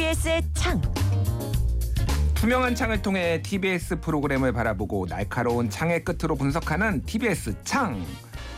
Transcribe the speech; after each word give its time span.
TBS의 0.00 0.42
창. 0.54 0.80
투명한 2.34 2.74
창을 2.74 3.02
통해 3.02 3.42
TBS 3.42 4.00
프로그램을 4.00 4.50
바라보고 4.50 5.04
날카로운 5.06 5.68
창의 5.68 6.02
끝으로 6.02 6.36
분석하는 6.36 7.04
TBS 7.04 7.54
창. 7.64 8.02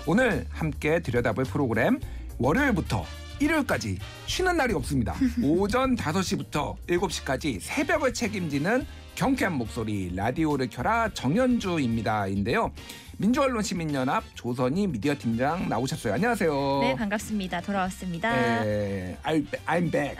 오늘 0.07 0.47
함께 0.51 1.01
들여다볼 1.01 1.43
프로그램 1.45 1.99
월요일부터 2.39 3.05
일요일까지 3.41 3.99
쉬는 4.27 4.57
날이 4.57 4.73
없습니다. 4.75 5.16
오전 5.43 5.96
5시부터 5.96 6.77
7시까지 6.86 7.59
새벽을 7.61 8.14
책임지는 8.14 8.86
경쾌한 9.16 9.54
목소리 9.54 10.14
라디오를 10.14 10.70
켜라 10.70 11.09
정현주입니다인데요. 11.12 12.70
민주언론 13.19 13.63
시민연합 13.63 14.25
조선희 14.35 14.87
미디어 14.89 15.15
팀장 15.17 15.69
나오셨어요. 15.69 16.15
안녕하세요. 16.15 16.79
네 16.81 16.95
반갑습니다. 16.97 17.61
돌아왔습니다. 17.61 18.62
네, 18.65 19.17
I'm 19.23 19.45
back. 19.51 19.67
I'm 19.67 19.93
back. 19.93 20.17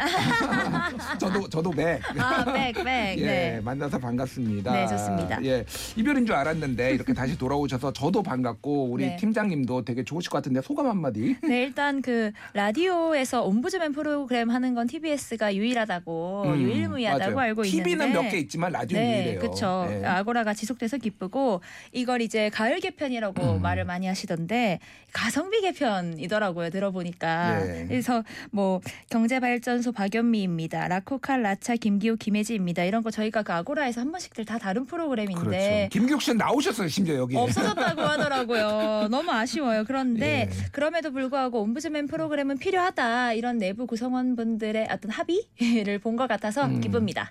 저도 1.19 1.49
저도 1.49 1.71
back. 1.71 2.01
아, 2.21 2.45
백, 2.45 2.75
백. 2.75 3.19
예, 3.19 3.25
네. 3.27 3.61
만나서 3.65 3.99
반갑습니다. 3.99 4.73
네, 4.73 4.87
좋습니다. 4.87 5.43
예, 5.45 5.65
이별인 5.97 6.27
줄 6.27 6.35
알았는데 6.37 6.93
이렇게 6.95 7.13
다시 7.15 7.37
돌아오셔서 7.37 7.93
저도 7.93 8.23
반갑고 8.23 8.91
우리 8.91 9.07
네. 9.07 9.17
팀장님도 9.17 9.85
되게 9.85 10.05
좋으실 10.05 10.31
것 10.31 10.39
같은데 10.39 10.61
소감 10.61 10.87
한마디. 10.87 11.35
네, 11.43 11.63
일단 11.65 12.03
그 12.03 12.31
라디오에서 12.53 13.43
옴부즈맨 13.43 13.93
프로그램 13.93 14.51
하는 14.51 14.75
건 14.75 14.87
TBS가 14.87 15.55
유일하다고 15.57 16.43
음, 16.47 16.61
유일무이하다고 16.61 17.35
맞아요. 17.35 17.49
알고 17.49 17.63
TV는 17.65 17.91
있는데 18.07 18.23
몇개 18.23 18.39
있지만 18.39 18.71
라디오 18.73 18.99
네, 18.99 19.17
유일해요. 19.25 19.41
그렇죠. 19.41 19.87
예. 19.91 20.05
아고라가 20.05 20.55
지속돼서 20.55 20.99
기쁘고 20.99 21.63
이걸 21.93 22.21
이제 22.21 22.51
가을 22.51 22.82
개편이라고 22.83 23.55
음. 23.57 23.63
말을 23.63 23.85
많이 23.87 24.07
하시던데 24.07 24.79
가성비 25.13 25.61
개편이더라고요. 25.63 26.69
들어보니까. 26.71 27.61
예. 27.81 27.87
그래서 27.89 28.23
뭐 28.51 28.81
경제발전소 29.11 29.93
박연미입니다. 29.93 30.89
라코칼 30.89 31.43
라차 31.43 31.77
김기호 31.77 32.17
김혜지입니다. 32.17 32.85
이런 32.85 33.03
거 33.03 33.11
저희가 33.11 33.43
그 33.43 33.53
아고라에서 33.53 34.01
한 34.03 34.11
번씩들 34.13 34.45
다 34.45 34.59
다른 34.59 34.85
프로그램인데 34.85 35.41
그렇죠. 35.43 35.89
김기욱 35.91 36.21
씨는 36.21 36.39
나오셨어요 36.39 36.89
심지어 36.89 37.17
여기. 37.17 37.37
없어졌다고 37.37 38.03
하더라고요. 38.03 39.09
너무 39.11 39.31
아쉬워요. 39.31 39.85
그런데 39.87 40.49
예. 40.51 40.65
그럼에도 40.73 41.11
불구하고 41.13 41.61
옴부즈맨 41.63 42.07
프로그램은 42.09 42.59
필요하다 42.59 43.33
이런 43.35 43.59
내부 43.59 43.87
구성원분들의 43.87 44.89
어떤 44.91 45.11
합의를 45.11 45.99
본 45.99 46.13
것 46.13 46.29
같아서 46.29 46.67
음. 46.67 46.81
기쁩니다. 46.83 47.31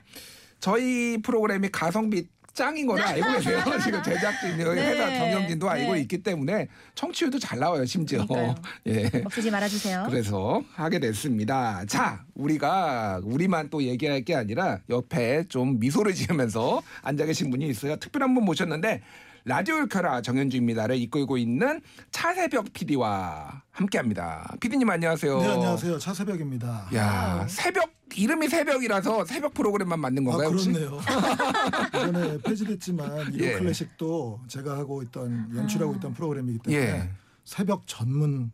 저희 0.60 1.18
프로그램이 1.22 1.70
가성비 1.70 2.26
짱인 2.54 2.86
거를 2.86 3.04
알고 3.04 3.32
계세요. 3.34 3.60
지금 3.84 4.04
제작진 4.04 4.58
네. 4.58 4.64
회사 4.66 5.10
경영진도 5.10 5.70
알고 5.70 5.94
네. 5.94 6.02
있기 6.02 6.18
때문에 6.24 6.68
청취율도 6.96 7.40
잘 7.40 7.60
나와요 7.60 7.86
심지어. 7.86 8.26
그러니까요. 8.26 8.56
예. 8.88 9.10
먹히지 9.24 9.52
말아주세요. 9.52 10.08
그래서 10.10 10.62
하게 10.74 11.00
됐습니다. 11.00 11.84
자, 11.88 12.24
우리가 12.36 13.22
우리만 13.24 13.70
또 13.70 13.82
얘기할 13.84 14.22
게 14.22 14.36
아니라 14.36 14.80
옆에 14.90 15.46
좀 15.48 15.80
미소를 15.80 16.14
지으면서 16.14 16.82
앉아 17.02 17.26
계신 17.26 17.50
분이 17.50 17.68
있어요. 17.68 17.96
특별한 17.98 18.34
분 18.34 18.46
모셨는데 18.46 19.02
라디오를 19.46 19.88
켜라 19.88 20.22
정현주입니다를 20.22 20.98
이끌고 20.98 21.38
있는 21.38 21.82
차새벽 22.12 22.74
PD와 22.74 23.64
함께합니다. 23.72 24.56
PD님 24.60 24.90
안녕하세요. 24.90 25.40
네 25.40 25.48
안녕하세요 25.48 25.98
차새벽입니다. 25.98 26.90
야, 26.94 27.46
새벽 27.50 27.90
이름이 28.16 28.50
새벽이라서 28.50 29.26
새벽 29.26 29.54
프로그램만 29.54 30.00
만든 30.00 30.28
아 30.28 30.32
건가요? 30.32 30.50
혹시? 30.50 30.72
그렇네요. 30.72 31.00
이전에 31.96 32.38
폐지됐지만 32.44 33.34
이로 33.34 33.46
예. 33.46 33.54
클래식도 33.54 34.42
제가 34.48 34.78
하고 34.78 35.02
있던 35.04 35.56
연출하고 35.56 35.96
있던 35.96 36.14
프로그램이기 36.14 36.60
때문에 36.60 36.86
예. 36.86 37.10
새벽 37.46 37.88
전문 37.88 38.52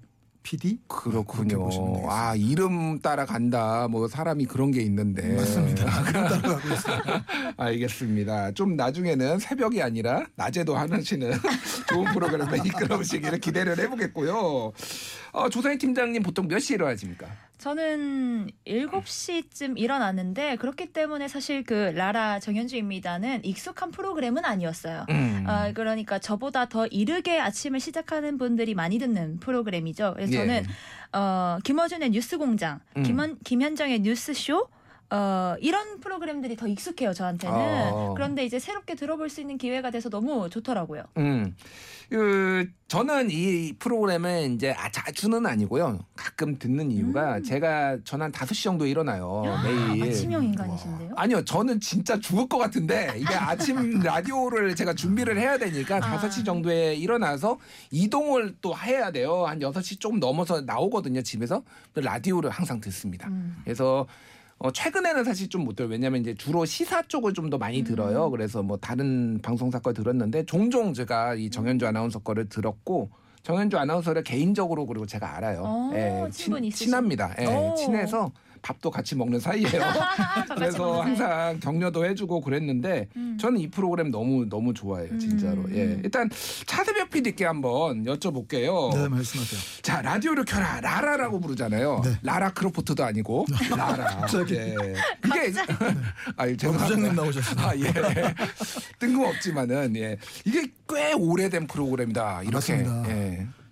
PD 0.47 0.79
그렇군요. 0.87 1.67
아, 2.09 2.33
이름 2.33 3.01
따라 3.01 3.25
간다. 3.25 3.89
뭐 3.89 4.07
사람이 4.07 4.45
그런 4.45 4.71
게 4.71 4.81
있는데. 4.81 5.35
맞습니다. 5.35 6.03
그럼 6.03 6.23
따라가고 6.29 6.73
있어요. 6.73 7.01
알겠습니다. 7.57 8.53
좀 8.53 8.77
나중에는 8.77 9.39
새벽이 9.39 9.81
아니라 9.81 10.23
낮에도 10.35 10.77
하시는 10.77 11.33
좋은 11.89 12.05
프로그램을 12.13 12.65
이끌어오시기를 12.65 13.41
기대를 13.41 13.77
해보겠고요. 13.77 14.71
어, 15.37 15.49
조사희 15.49 15.77
팀장님 15.77 16.23
보통 16.23 16.47
몇 16.47 16.59
시에 16.59 16.75
일어나십니까? 16.75 17.27
저는 17.59 18.49
7시쯤 18.65 19.79
일어났는데 19.79 20.57
그렇기 20.57 20.93
때문에 20.93 21.27
사실 21.27 21.63
그 21.63 21.73
라라 21.73 22.39
정현주입니다는 22.39 23.45
익숙한 23.45 23.91
프로그램은 23.91 24.45
아니었어요. 24.45 25.05
음. 25.09 25.43
아, 25.47 25.71
그러니까 25.73 26.19
저보다 26.19 26.69
더 26.69 26.87
이르게 26.87 27.39
아침을 27.39 27.79
시작하는 27.79 28.37
분들이 28.37 28.73
많이 28.73 28.99
듣는 28.99 29.39
프로그램이죠. 29.39 30.13
그래서 30.15 30.33
예. 30.33 30.37
저는 30.37 30.65
어, 31.13 31.57
김어준의 31.63 32.11
뉴스공장, 32.11 32.79
음. 32.97 33.03
김현, 33.03 33.37
김현정의 33.43 33.99
뉴스쇼 34.01 34.67
어, 35.09 35.55
이런 35.61 35.99
프로그램들이 35.99 36.55
더 36.57 36.67
익숙해요, 36.67 37.13
저한테는. 37.13 37.55
아. 37.55 38.13
그런데 38.13 38.43
이제 38.43 38.59
새롭게 38.59 38.95
들어볼 38.95 39.29
수 39.29 39.39
있는 39.39 39.57
기회가 39.57 39.89
돼서 39.89 40.09
너무 40.09 40.49
좋더라고요. 40.49 41.03
음. 41.17 41.55
그 42.09 42.67
저는 42.87 43.29
이 43.31 43.73
프로그램을 43.79 44.53
이제 44.53 44.71
아, 44.71 44.89
자주는 44.89 45.45
아니고요. 45.45 45.99
가끔 46.15 46.57
듣는 46.57 46.89
이유가 46.89 47.41
제가 47.41 47.97
전한 48.05 48.31
5시 48.31 48.63
정도 48.63 48.85
에 48.85 48.89
일어나요. 48.89 49.43
매일. 49.63 50.03
아침형 50.03 50.43
인간이신데요? 50.45 51.11
아니요, 51.17 51.43
저는 51.43 51.81
진짜 51.81 52.17
죽을 52.17 52.47
것 52.47 52.57
같은데 52.57 53.13
이게 53.17 53.33
아침 53.33 53.99
라디오를 53.99 54.75
제가 54.75 54.93
준비를 54.93 55.37
해야 55.37 55.57
되니까 55.57 55.97
아. 55.97 56.17
5시 56.17 56.45
정도에 56.45 56.95
일어나서 56.95 57.59
이동을 57.91 58.55
또 58.61 58.75
해야 58.77 59.11
돼요. 59.11 59.45
한 59.45 59.59
6시 59.59 59.99
조금 59.99 60.19
넘어서 60.19 60.61
나오거든요, 60.61 61.21
집에서. 61.21 61.63
라디오를 61.95 62.49
항상 62.49 62.79
듣습니다. 62.79 63.27
음. 63.27 63.57
그래서 63.65 64.07
어, 64.59 64.71
최근에는 64.71 65.23
사실 65.23 65.49
좀 65.49 65.63
못 65.63 65.75
들어요. 65.75 65.91
왜냐면 65.91 66.21
이제 66.21 66.33
주로 66.33 66.65
시사 66.65 67.03
쪽을 67.03 67.33
좀 67.33 67.49
더 67.49 67.57
많이 67.57 67.79
음. 67.79 67.83
들어요. 67.85 68.29
그래서 68.31 68.63
뭐 68.63 68.77
다른 68.77 69.39
방송사 69.41 69.79
걸 69.79 69.93
들었는데 69.93 70.45
종종 70.45 70.93
제가 70.93 71.35
이 71.35 71.49
정현주 71.49 71.85
아나운서 71.87 72.19
거를 72.19 72.49
들었고 72.49 73.09
정현주 73.43 73.77
아나운서를 73.77 74.23
개인적으로 74.23 74.85
그리고 74.85 75.05
제가 75.05 75.37
알아요. 75.37 75.61
어, 75.63 75.91
예, 75.93 76.25
있으신- 76.69 76.85
친합니다. 76.87 77.33
예, 77.39 77.45
오. 77.45 77.73
친해서 77.75 78.31
밥도 78.67 78.91
같이 78.91 79.15
먹는 79.15 79.39
사이예요. 79.39 79.69
그래서 80.55 81.01
항상 81.01 81.59
격려도 81.61 82.05
해주고 82.05 82.41
그랬는데 82.41 83.07
음. 83.15 83.37
저는 83.39 83.59
이 83.59 83.69
프로그램 83.69 84.11
너무 84.11 84.47
너무 84.49 84.73
좋아해요, 84.73 85.17
진짜로. 85.17 85.61
음. 85.61 85.75
예, 85.75 86.01
일단 86.03 86.29
차세벽 86.65 87.09
PD께 87.09 87.45
한번 87.45 88.03
여쭤볼게요. 88.03 88.93
네 88.93 89.07
말씀하세요. 89.07 89.61
자 89.81 90.01
라디오를 90.01 90.43
켜라 90.43 90.81
라라라고 90.81 91.39
부르잖아요. 91.39 92.01
네. 92.03 92.19
라라 92.23 92.51
크로포트도 92.51 93.03
아니고 93.05 93.45
라라. 93.75 94.27
예. 94.51 94.75
이게 95.25 95.53
아 96.35 96.45
죄송합니다. 96.47 96.69
부장님 96.87 97.15
나오셨어요. 97.15 97.65
아 97.65 97.75
예. 97.77 98.33
뜬금없지만은 98.99 99.95
예 99.95 100.17
이게 100.45 100.67
꽤 100.89 101.13
오래된 101.13 101.67
프로그램이다 101.67 102.41
이렇게. 102.43 102.53
맞습니다. 102.53 103.09
예. 103.09 103.26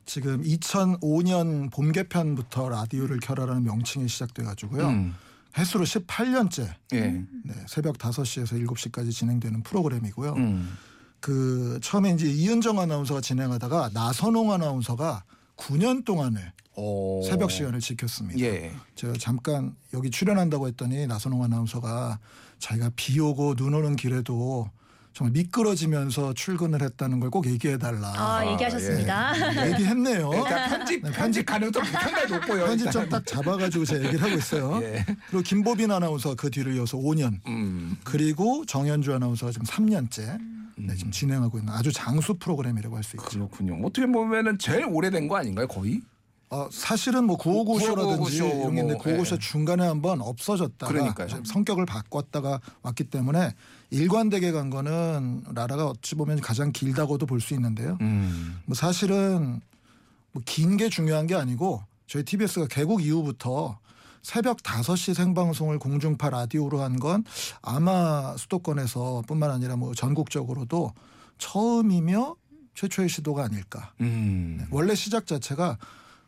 지금 0.06 0.44
2005년 0.44 1.72
봄 1.72 1.92
개편부터 1.92 2.70
라디오를 2.70 3.20
켜라라는 3.20 3.64
명칭이 3.64 4.08
시작돼 4.08 4.44
가지고요. 4.44 4.88
음. 4.88 5.16
해수로 5.58 5.86
18년째 5.86 6.74
예. 6.94 7.00
네, 7.02 7.54
새벽 7.68 7.98
5시에서 7.98 8.62
7시까지 8.68 9.12
진행되는 9.12 9.64
프로그램이고요. 9.64 10.34
음. 10.34 10.78
그 11.20 11.80
처음에 11.82 12.12
이제 12.12 12.30
이은정 12.30 12.80
아나운서가 12.80 13.22
진행하다가 13.22 13.92
나선홍 13.94 14.52
아나운서가 14.52 15.24
9년 15.56 16.04
동안을 16.04 16.52
오. 16.76 17.24
새벽 17.24 17.52
시간을 17.52 17.80
지켰습니다. 17.80 18.40
예. 18.42 18.72
제가 18.96 19.14
잠깐 19.18 19.76
여기 19.94 20.12
출연한다고 20.12 20.68
했더니 20.68 21.08
나선홍 21.08 21.44
아나운서가 21.44 22.20
자기가 22.60 22.92
비 22.96 23.20
오고 23.20 23.56
눈 23.56 23.74
오는 23.74 23.96
길에도 23.96 24.70
정말 25.16 25.32
미끄러지면서 25.32 26.34
출근을 26.34 26.82
했다는 26.82 27.20
걸 27.20 27.30
꼭 27.32 27.48
얘기해 27.48 27.78
달라. 27.78 28.14
아, 28.16 28.46
얘기하셨습니다. 28.52 29.34
얘기했네요. 29.72 30.32
일단 30.34 30.70
편집 30.70 31.04
네, 31.04 31.12
편집 31.12 31.46
가능성 31.46 31.84
상당히 31.86 32.32
높고요. 32.32 32.66
편집점 32.66 33.04
일단. 33.04 33.10
딱 33.10 33.26
잡아가지고 33.26 33.84
제가 33.86 34.06
얘기를 34.06 34.24
하고 34.24 34.36
있어요. 34.38 34.80
예. 34.84 35.04
그리고 35.28 35.42
김보빈 35.42 35.92
아나운서 35.92 36.36
그 36.36 36.50
뒤를 36.52 36.76
이어서 36.76 36.98
5년 36.98 37.40
음. 37.48 37.98
그리고 38.04 38.64
정현주 38.66 39.14
아나운서가 39.16 39.52
지금 39.52 39.66
3년째 39.66 40.40
네, 40.78 40.96
지금 40.96 41.12
진행하고 41.12 41.58
있는 41.60 41.74
아주 41.74 41.92
장수 41.92 42.36
프로그램이라고 42.36 42.96
할 42.96 43.04
수 43.04 43.16
있죠. 43.18 43.26
그렇군요. 43.28 43.80
어떻게 43.86 44.06
보면은 44.08 44.58
제일 44.60 44.86
오래된 44.90 45.28
거 45.28 45.38
아닌가요, 45.38 45.68
거의? 45.68 46.02
어, 46.50 46.68
사실은 46.72 47.26
뭐 47.26 47.38
955쇼라든지 47.38 48.20
955쇼 48.20 48.36
이런 48.36 48.76
게 48.76 48.82
있는데 48.82 48.94
뭐, 48.94 49.04
955쇼 49.04 49.34
예. 49.34 49.40
중간에 49.40 49.86
한번 49.88 50.22
없어졌다가 50.22 50.92
그러니까요. 50.92 51.28
좀 51.28 51.44
성격을 51.46 51.86
바꿨다가 51.86 52.62
왔기 52.84 53.06
때문에 53.06 53.54
일관되게 53.90 54.52
간 54.52 54.70
거는 54.70 55.44
라라가 55.54 55.88
어찌 55.88 56.16
보면 56.16 56.40
가장 56.42 56.72
길다고도 56.72 57.26
볼 57.26 57.42
수 57.42 57.54
있는데요. 57.56 57.98
음. 58.02 58.62
뭐 58.66 58.76
사실은 58.76 59.62
뭐 60.32 60.44
긴 60.46 60.78
게 60.78 60.90
중요한 60.90 61.28
게 61.28 61.36
아니고 61.36 61.82
저희 62.08 62.24
TBS가 62.24 62.68
개국 62.68 63.02
이후부터 63.04 63.80
새벽 64.22 64.58
5시 64.58 65.14
생방송을 65.14 65.78
공중파 65.80 66.30
라디오로 66.30 66.82
한 66.82 67.00
건 67.00 67.24
아마 67.62 68.36
수도권에서 68.38 69.24
뿐만 69.28 69.50
아니라 69.52 69.76
뭐 69.76 69.94
전국적으로도 69.94 70.94
처음이며 71.38 72.36
최초의 72.76 73.08
시도가 73.10 73.44
아닐까. 73.46 73.94
음. 74.02 74.66
원래 74.72 74.96
시작 74.96 75.26
자체가 75.28 75.78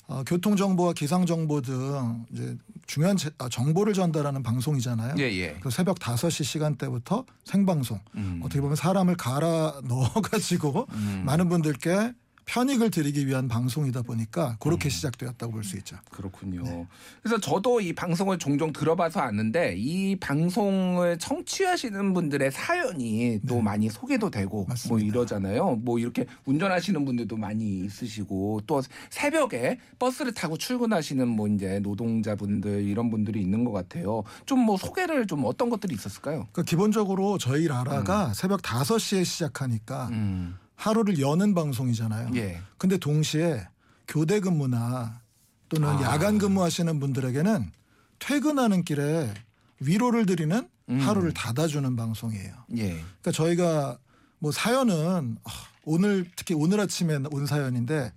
어, 0.07 0.24
교통 0.25 0.56
정보와 0.56 0.94
기상 0.94 1.25
정보 1.25 1.62
등 1.62 2.25
이제 2.31 2.56
중요한 2.86 3.18
제- 3.18 3.30
아, 3.39 3.50
정보를 3.50 3.94
전달하는 3.94 4.42
방송이잖아요. 4.42 5.15
예, 5.19 5.24
예. 5.24 5.57
그 5.59 5.69
새벽 5.69 6.00
5시 6.00 6.44
시간대부터 6.45 7.25
생방송 7.44 8.00
음. 8.15 8.39
어떻게 8.42 8.62
보면 8.62 8.77
사람을 8.77 9.18
갈아 9.18 9.81
넣어 9.83 10.09
가지고 10.21 10.88
음. 10.94 11.24
많은 11.25 11.50
분들께 11.50 12.13
편익을 12.47 12.89
드리기 12.91 13.27
위한 13.27 13.47
방송이다 13.47 14.01
보니까 14.03 14.51
음. 14.51 14.55
그렇게 14.59 14.89
시작되었다고 14.89 15.51
볼 15.53 15.63
수 15.63 15.75
있죠. 15.77 15.97
그렇군요. 16.11 16.88
그래서 17.21 17.39
저도 17.41 17.81
이 17.81 17.94
방송을 17.94 18.38
종종 18.39 18.71
들어봐서 18.71 19.19
아는데 19.19 19.75
이 19.77 20.15
방송을 20.15 21.19
청취하시는 21.19 22.13
분들의 22.13 22.51
사연이 22.51 23.39
또 23.47 23.59
많이 23.61 23.89
소개도 23.89 24.29
되고 24.29 24.57
뭐 24.57 24.63
네. 24.63 24.69
맞습니다. 24.69 25.07
이러잖아요. 25.07 25.75
뭐 25.83 25.99
이렇게 25.99 26.25
운전하시는 26.45 27.03
분들도 27.03 27.35
많이 27.38 27.79
있으시고 27.85 28.61
또 28.65 28.81
새벽에 29.09 29.77
버스를 29.99 30.33
타고 30.33 30.57
출근하시는 30.57 31.27
뭐 31.27 31.47
이제 31.49 31.79
노동자분들 31.79 32.83
이런 32.83 33.09
분들이 33.09 33.41
있는 33.41 33.63
것 33.65 33.71
같아요. 33.71 34.23
좀 34.45 34.57
뭐 34.67 34.75
소개를 34.75 35.27
좀 35.27 35.45
어떤 35.45 35.69
것들이 35.69 35.94
있었을까요? 35.95 36.47
그러니까 36.51 36.63
기본적으로 36.63 37.38
저희 37.38 37.67
라라가 37.67 38.33
새벽 38.33 38.61
5시에 38.61 39.23
시작하니까 39.23 40.07
음. 40.11 40.55
하루를 40.81 41.19
여는 41.19 41.53
방송이잖아요. 41.53 42.29
예. 42.35 42.62
근데 42.77 42.97
동시에 42.97 43.68
교대 44.07 44.39
근무나 44.39 45.21
또는 45.69 45.89
아. 45.89 46.01
야간 46.03 46.38
근무하시는 46.38 47.00
분들에게는 47.00 47.71
퇴근하는 48.19 48.83
길에 48.83 49.33
위로를 49.79 50.25
드리는 50.25 50.68
음. 50.89 51.00
하루를 51.00 51.33
닫아주는 51.33 51.95
방송이에요. 51.95 52.53
예. 52.77 52.89
그러니까 52.91 53.31
저희가 53.33 53.97
뭐 54.39 54.51
사연은 54.51 55.38
아, 55.44 55.50
오늘 55.83 56.25
특히 56.35 56.53
오늘 56.53 56.80
아침에 56.80 57.18
온 57.31 57.45
사연인데 57.47 58.13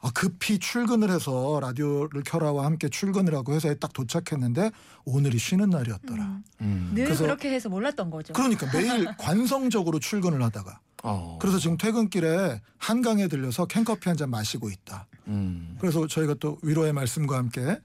아, 0.00 0.10
급히 0.14 0.58
출근을 0.58 1.10
해서 1.10 1.58
라디오를 1.60 2.22
켜라와 2.24 2.64
함께 2.64 2.88
출근을 2.88 3.34
하고 3.34 3.54
회사에 3.54 3.74
딱 3.74 3.92
도착했는데 3.92 4.70
오늘이 5.04 5.38
쉬는 5.38 5.70
날이었더라. 5.70 6.24
음. 6.24 6.44
음. 6.60 6.90
늘 6.94 7.04
그래서- 7.06 7.24
그렇게 7.24 7.52
해서 7.52 7.68
몰랐던 7.68 8.08
거죠. 8.10 8.32
그러니까 8.32 8.66
매일 8.72 9.04
관성적으로 9.18 9.98
출근을 9.98 10.42
하다가 10.42 10.80
어. 11.02 11.38
그래서 11.40 11.58
지금 11.58 11.76
퇴근길에 11.76 12.60
한강에 12.78 13.28
들려서 13.28 13.66
캔커피 13.66 14.08
한 14.08 14.16
잔 14.16 14.30
마시고 14.30 14.70
있다. 14.70 15.06
음. 15.28 15.76
그래서 15.80 16.06
저희가 16.06 16.34
또 16.34 16.58
위로의 16.62 16.92
말씀과 16.92 17.36
함께 17.36 17.78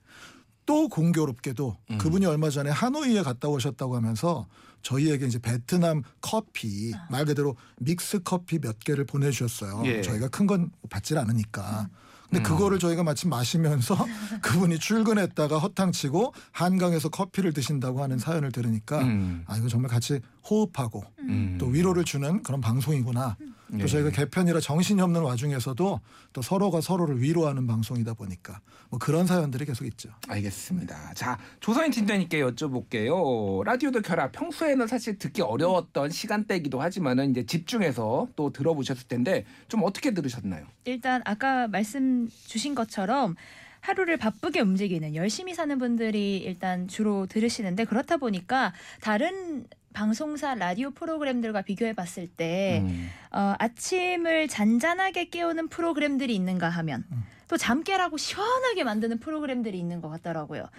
또 0.66 0.88
공교롭게도 0.90 1.78
음. 1.92 1.98
그분이 1.98 2.26
얼마 2.26 2.50
전에 2.50 2.70
하노이에 2.70 3.24
갔다 3.24 3.48
오셨다고 3.48 3.96
하면서 3.96 4.48
저희에게 4.82 5.26
이제 5.26 5.40
베트남 5.40 6.04
커피 6.22 6.94
말 7.10 7.26
그대로 7.26 7.56
믹스 7.80 8.20
커피 8.24 8.60
몇 8.60 8.78
개를 8.80 9.06
보내주셨어요. 9.06 9.82
예. 9.86 10.02
저희가 10.02 10.28
큰 10.30 10.46
건 10.48 10.72
받질 10.90 11.18
않으니까. 11.18 11.90
근데 12.30 12.42
음. 12.42 12.44
그거를 12.44 12.80
저희가 12.80 13.04
마침 13.04 13.30
마시면서 13.30 13.96
그분이 14.42 14.80
출근했다가 14.80 15.58
허탕치고 15.60 16.34
한강에서 16.52 17.10
커피를 17.10 17.54
드신다고 17.54 18.04
하는 18.04 18.18
사연을 18.18 18.52
들으니까 18.52 19.02
음. 19.02 19.44
아 19.48 19.58
이거 19.58 19.68
정말 19.68 19.90
같이 19.90 20.20
호흡하고 20.50 21.04
음. 21.20 21.58
또 21.60 21.68
위로를 21.68 22.04
주는 22.04 22.44
그런 22.44 22.62
방송이구나. 22.62 23.38
또 23.72 23.80
예. 23.82 23.86
저희가 23.86 24.10
개편이라 24.12 24.60
정신이 24.60 25.02
없는 25.02 25.22
와중에서도 25.22 26.02
또 26.34 26.42
서로가 26.42 26.82
서로를 26.82 27.22
위로하는 27.22 27.68
방송이다 27.68 28.14
보니까 28.14 28.62
뭐 28.90 29.00
그런 29.00 29.28
사연들이 29.28 29.66
계속 29.66 29.86
있죠. 29.86 30.10
알겠습니다. 30.28 31.14
자, 31.14 31.38
조선인 31.60 31.92
팀장님께 31.92 32.42
여쭤볼게요. 32.42 33.64
라디오도 33.64 34.02
켜라. 34.02 34.32
평소에는 34.32 34.88
사실 34.88 35.18
듣기 35.18 35.42
어려웠던 35.42 36.10
시간대이기도 36.12 36.82
하지만은 36.82 37.32
이제 37.32 37.46
집중해서 37.46 38.30
또 38.36 38.52
들어보셨을 38.52 39.08
텐데 39.08 39.46
좀 39.68 39.84
어떻게 39.84 40.12
들으셨나요? 40.12 40.66
일단 40.86 41.22
아까 41.26 41.68
말씀 41.68 42.30
주신 42.46 42.76
것처럼 42.76 43.36
하루를 43.82 44.18
바쁘게 44.18 44.60
움직이는 44.62 45.16
열심히 45.16 45.54
사는 45.54 45.78
분들이 45.78 46.38
일단 46.38 46.88
주로 46.88 47.26
들으시는데 47.26 47.86
그렇다 47.86 48.18
보니까 48.18 48.74
다른 49.02 49.66
방송사 49.98 50.54
라디오 50.54 50.92
프로그램들과 50.92 51.64
비교해 51.64 51.92
봤을 51.94 52.28
때 52.28 52.84
음. 52.84 53.10
어, 53.32 53.56
아침을 53.58 54.48
잔잔하게 54.48 55.30
깨우는 55.30 55.70
프로그램들이 55.70 56.36
있는가 56.36 56.70
하면 56.70 57.04
음. 57.12 57.24
또 57.48 57.58
잠깨라고 57.58 58.18
시원하게 58.18 58.84
만드는 58.84 59.20
프로그램들이 59.20 59.80
있는 59.80 60.00
것 60.00 60.10
같더라고요. 60.10 60.70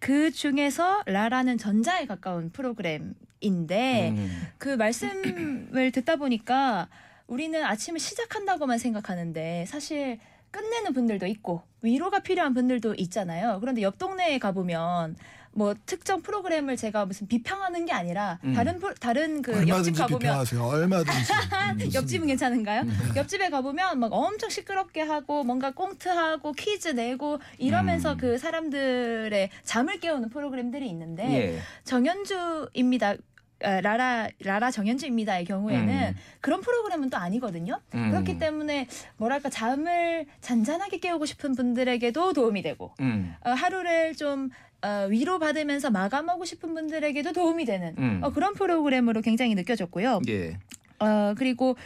그 0.00 0.30
중에서 0.30 1.02
라라는 1.06 1.56
전자에 1.56 2.04
가까운 2.04 2.50
프로그램인데 2.50 4.10
음. 4.10 4.48
그 4.58 4.68
말씀을 4.68 5.90
듣다 5.90 6.16
보니까 6.16 6.88
우리는 7.26 7.64
아침을 7.64 7.98
시작한다고만 7.98 8.76
생각하는데 8.76 9.64
사실 9.66 10.18
끝내는 10.50 10.92
분들도 10.94 11.26
있고 11.26 11.62
위로가 11.82 12.20
필요한 12.20 12.54
분들도 12.54 12.94
있잖아요. 12.96 13.58
그런데 13.60 13.82
옆 13.82 13.98
동네에 13.98 14.38
가보면 14.38 15.16
뭐 15.52 15.74
특정 15.86 16.22
프로그램을 16.22 16.76
제가 16.76 17.06
무슨 17.06 17.26
비평하는 17.26 17.84
게 17.86 17.92
아니라 17.92 18.38
음. 18.44 18.52
다른 18.52 18.78
프로- 18.78 18.94
다른 18.94 19.42
그 19.42 19.52
옆집 19.52 19.72
얼마든지 19.72 19.92
가보면 20.00 20.18
비평하세요. 20.20 20.62
얼마든지. 20.62 21.32
음, 21.32 21.90
옆집은 21.94 22.26
괜찮은가요? 22.28 22.82
음. 22.82 23.12
옆집에 23.16 23.48
가보면 23.50 23.98
막 23.98 24.12
엄청 24.12 24.50
시끄럽게 24.50 25.00
하고 25.00 25.42
뭔가 25.44 25.72
꽁트하고 25.72 26.52
퀴즈 26.52 26.88
내고 26.88 27.38
이러면서 27.58 28.12
음. 28.12 28.18
그 28.18 28.38
사람들의 28.38 29.50
잠을 29.64 29.98
깨우는 30.00 30.28
프로그램들이 30.28 30.88
있는데 30.90 31.24
예. 31.56 31.58
정현주입니다. 31.84 33.14
아, 33.62 33.80
라라 33.80 34.28
라라 34.40 34.70
정현주입니다의 34.70 35.44
경우에는 35.44 35.88
음. 35.88 36.14
그런 36.40 36.60
프로그램은 36.60 37.10
또 37.10 37.16
아니거든요. 37.16 37.80
음. 37.94 38.10
그렇기 38.10 38.38
때문에 38.38 38.86
뭐랄까 39.16 39.50
잠을 39.50 40.26
잔잔하게 40.40 40.98
깨우고 40.98 41.26
싶은 41.26 41.54
분들에게도 41.56 42.34
도움이 42.34 42.62
되고 42.62 42.94
음. 43.00 43.34
어, 43.44 43.50
하루를 43.50 44.14
좀 44.14 44.50
어, 44.82 45.06
위로 45.10 45.40
받으면서 45.40 45.90
마감하고 45.90 46.44
싶은 46.44 46.72
분들에게도 46.72 47.32
도움이 47.32 47.64
되는 47.64 47.94
음. 47.98 48.20
어, 48.22 48.30
그런 48.30 48.54
프로그램으로 48.54 49.22
굉장히 49.22 49.56
느껴졌고요. 49.56 50.20
예. 50.28 50.56
어, 51.00 51.34
그리고 51.36 51.76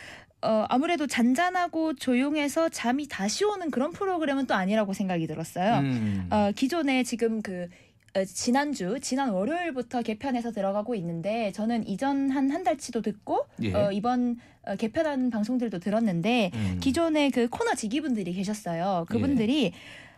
어, 0.43 0.67
아무래도 0.69 1.07
잔잔하고 1.07 1.95
조용해서 1.95 2.69
잠이 2.69 3.07
다시 3.09 3.45
오는 3.45 3.71
그런 3.71 3.93
프로그램은 3.93 4.47
또 4.47 4.55
아니라고 4.55 4.93
생각이 4.93 5.27
들었어요. 5.27 5.79
음. 5.79 6.27
어, 6.31 6.51
기존에 6.55 7.03
지금 7.05 7.41
그 7.41 7.63
어, 7.63 7.92
지난주 8.27 8.99
지난 9.01 9.31
월요일부터 9.31 10.03
개편해서 10.03 10.53
들어가고 10.53 10.95
있는데 10.97 11.51
저는 11.53 11.87
이전 11.89 12.31
한 12.31 12.51
한 12.53 12.63
달치도 12.65 13.01
듣고 13.01 13.47
예. 13.63 13.73
어, 13.73 13.91
이번 13.93 14.37
어, 14.65 14.77
개편한 14.77 15.31
방송들도 15.31 15.79
들었는데 15.79 16.51
음. 16.53 16.79
기존에 16.83 17.31
그 17.31 17.49
코너 17.49 17.75
지기분들이 17.75 18.35
계셨어요. 18.35 19.07
그분들이 19.09 19.73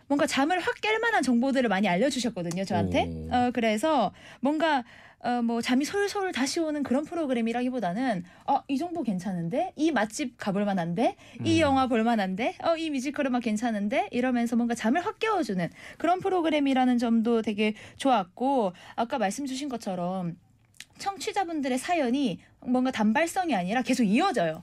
뭔가 0.07 0.27
잠을 0.27 0.59
확 0.59 0.75
깰 0.81 0.99
만한 0.99 1.23
정보들을 1.23 1.67
많이 1.69 1.87
알려주셨거든요, 1.87 2.65
저한테. 2.65 3.05
오. 3.05 3.29
어, 3.31 3.51
그래서 3.53 4.11
뭔가 4.41 4.83
어, 5.25 5.41
뭐 5.41 5.59
잠이 5.59 5.85
솔솔 5.85 6.31
다시 6.33 6.59
오는 6.59 6.83
그런 6.83 7.03
프로그램이라기보다는 7.03 8.23
어, 8.45 8.61
이 8.67 8.77
정보 8.77 9.01
괜찮은데, 9.01 9.73
이 9.75 9.91
맛집 9.91 10.37
가볼 10.37 10.65
만한데, 10.65 11.15
이 11.43 11.57
음. 11.57 11.61
영화 11.61 11.87
볼 11.87 12.03
만한데, 12.03 12.57
어, 12.63 12.77
이 12.77 12.91
뮤지컬 12.91 13.25
음악 13.25 13.41
괜찮은데 13.41 14.07
이러면서 14.11 14.55
뭔가 14.55 14.75
잠을 14.75 15.03
확 15.03 15.17
깨워주는 15.17 15.67
그런 15.97 16.19
프로그램이라는 16.19 16.99
점도 16.99 17.41
되게 17.41 17.73
좋았고 17.97 18.73
아까 18.95 19.17
말씀 19.17 19.47
주신 19.47 19.67
것처럼 19.67 20.37
청취자분들의 20.99 21.75
사연이 21.79 22.39
뭔가 22.59 22.91
단발성이 22.91 23.55
아니라 23.55 23.81
계속 23.81 24.03
이어져요. 24.03 24.61